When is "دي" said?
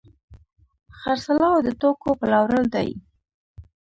2.75-2.89